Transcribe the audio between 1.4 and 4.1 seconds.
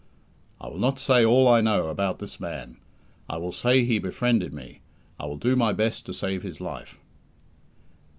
I know about this man. I will say he